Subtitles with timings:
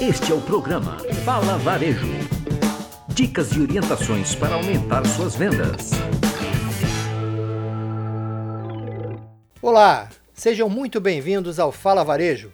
[0.00, 2.06] Este é o programa Fala Varejo.
[3.08, 5.90] Dicas e orientações para aumentar suas vendas.
[9.60, 12.52] Olá, sejam muito bem-vindos ao Fala Varejo.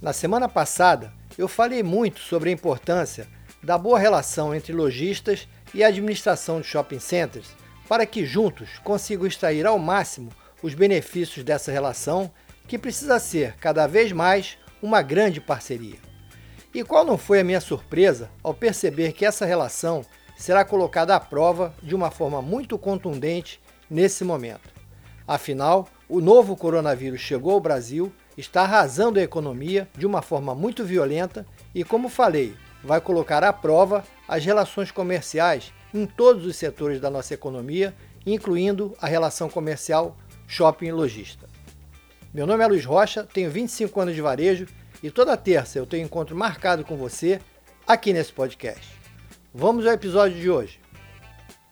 [0.00, 3.28] Na semana passada, eu falei muito sobre a importância
[3.62, 7.54] da boa relação entre lojistas e administração de shopping centers
[7.88, 10.30] para que juntos consigam extrair ao máximo
[10.60, 12.28] os benefícios dessa relação
[12.66, 16.11] que precisa ser cada vez mais uma grande parceria.
[16.74, 20.04] E qual não foi a minha surpresa ao perceber que essa relação
[20.36, 24.72] será colocada à prova de uma forma muito contundente nesse momento.
[25.28, 30.82] Afinal, o novo coronavírus chegou ao Brasil, está arrasando a economia de uma forma muito
[30.84, 37.00] violenta e, como falei, vai colocar à prova as relações comerciais em todos os setores
[37.00, 37.94] da nossa economia,
[38.26, 40.16] incluindo a relação comercial
[40.48, 41.48] shopping e lojista.
[42.32, 44.66] Meu nome é Luiz Rocha, tenho 25 anos de varejo
[45.02, 47.40] e toda terça eu tenho encontro marcado com você
[47.86, 48.88] aqui nesse podcast.
[49.52, 50.80] Vamos ao episódio de hoje.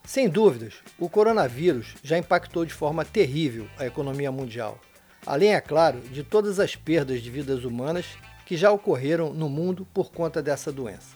[0.05, 4.81] Sem dúvidas, o coronavírus já impactou de forma terrível a economia mundial,
[5.25, 8.06] além, é claro, de todas as perdas de vidas humanas
[8.45, 11.15] que já ocorreram no mundo por conta dessa doença.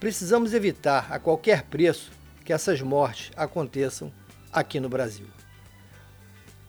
[0.00, 2.10] Precisamos evitar a qualquer preço
[2.44, 4.12] que essas mortes aconteçam
[4.52, 5.26] aqui no Brasil.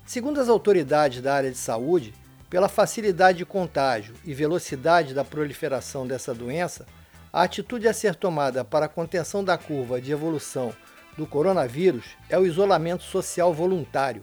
[0.06, 2.14] Segundo as autoridades da área de saúde,
[2.50, 6.86] pela facilidade de contágio e velocidade da proliferação dessa doença,
[7.32, 10.74] a atitude a ser tomada para a contenção da curva de evolução
[11.18, 14.22] do coronavírus é o isolamento social voluntário,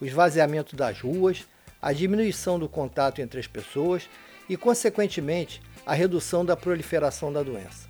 [0.00, 1.46] o esvaziamento das ruas,
[1.80, 4.08] a diminuição do contato entre as pessoas
[4.48, 7.88] e, consequentemente, a redução da proliferação da doença.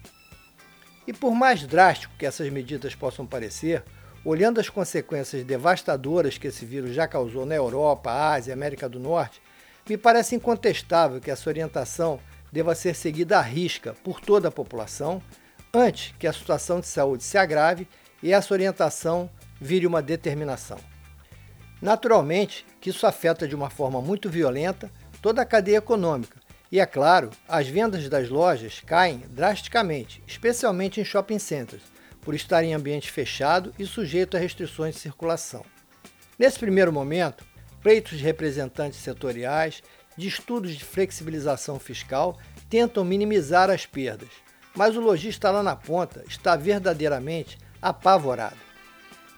[1.07, 3.83] E por mais drástico que essas medidas possam parecer,
[4.25, 9.43] olhando as consequências devastadoras que esse vírus já causou na Europa, Ásia América do Norte,
[9.89, 15.23] me parece incontestável que essa orientação deva ser seguida à risca por toda a população,
[15.73, 17.89] antes que a situação de saúde se agrave
[18.23, 20.79] e essa orientação vire uma determinação.
[21.81, 24.91] Naturalmente que isso afeta de uma forma muito violenta
[25.21, 26.41] toda a cadeia econômica,
[26.71, 31.83] e é claro, as vendas das lojas caem drasticamente, especialmente em shopping centers,
[32.23, 35.65] por estar em ambiente fechado e sujeito a restrições de circulação.
[36.39, 37.45] Nesse primeiro momento,
[37.83, 39.83] pleitos de representantes setoriais,
[40.17, 42.39] de estudos de flexibilização fiscal
[42.69, 44.29] tentam minimizar as perdas,
[44.75, 48.57] mas o lojista lá na ponta está verdadeiramente apavorado.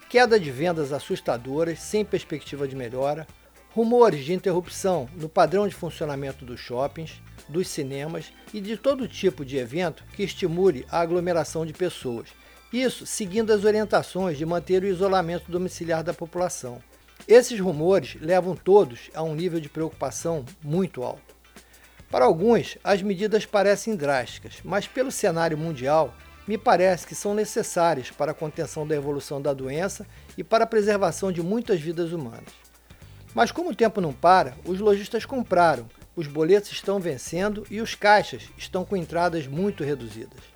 [0.09, 3.27] Queda de vendas assustadoras, sem perspectiva de melhora,
[3.71, 9.43] rumores de interrupção no padrão de funcionamento dos shoppings, dos cinemas e de todo tipo
[9.43, 12.29] de evento que estimule a aglomeração de pessoas.
[12.71, 16.81] Isso seguindo as orientações de manter o isolamento domiciliar da população.
[17.27, 21.35] Esses rumores levam todos a um nível de preocupação muito alto.
[22.11, 26.13] Para alguns, as medidas parecem drásticas, mas pelo cenário mundial,
[26.47, 30.05] me parece que são necessárias para a contenção da evolução da doença
[30.37, 32.53] e para a preservação de muitas vidas humanas.
[33.33, 37.95] Mas como o tempo não para, os lojistas compraram, os boletos estão vencendo e os
[37.95, 40.54] caixas estão com entradas muito reduzidas.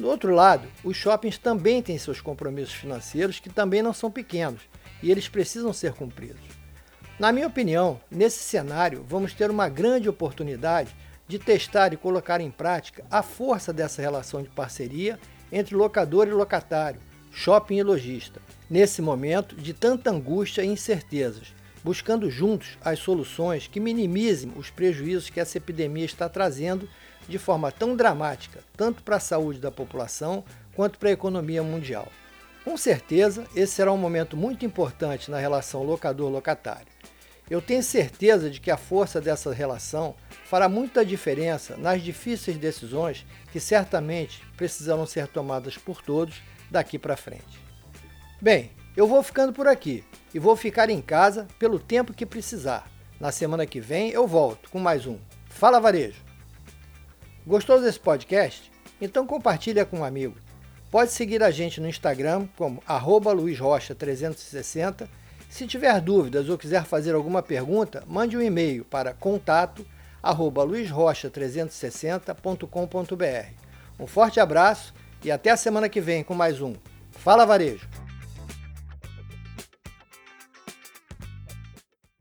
[0.00, 4.62] Do outro lado, os shoppings também têm seus compromissos financeiros que também não são pequenos
[5.02, 6.40] e eles precisam ser cumpridos.
[7.18, 10.96] Na minha opinião, nesse cenário, vamos ter uma grande oportunidade
[11.28, 15.20] de testar e colocar em prática a força dessa relação de parceria
[15.52, 16.98] entre locador e locatário,
[17.30, 18.40] shopping e lojista,
[18.70, 25.28] nesse momento de tanta angústia e incertezas, buscando juntos as soluções que minimizem os prejuízos
[25.28, 26.88] que essa epidemia está trazendo
[27.28, 30.44] de forma tão dramática, tanto para a saúde da população
[30.74, 32.08] quanto para a economia mundial.
[32.64, 36.86] Com certeza, esse será um momento muito importante na relação locador-locatário.
[37.48, 40.14] Eu tenho certeza de que a força dessa relação
[40.44, 47.16] fará muita diferença nas difíceis decisões que certamente precisarão ser tomadas por todos daqui para
[47.16, 47.60] frente.
[48.40, 52.88] Bem, eu vou ficando por aqui e vou ficar em casa pelo tempo que precisar.
[53.18, 56.29] Na semana que vem eu volto com mais um Fala Varejo.
[57.50, 58.70] Gostou desse podcast?
[59.00, 60.36] Então compartilha com um amigo.
[60.88, 62.80] Pode seguir a gente no Instagram como
[63.34, 65.08] luizrocha360.
[65.48, 69.84] Se tiver dúvidas ou quiser fazer alguma pergunta, mande um e-mail para contato
[70.64, 73.48] luizrocha360.com.br.
[73.98, 74.94] Um forte abraço
[75.24, 76.74] e até a semana que vem com mais um
[77.10, 77.99] Fala Varejo!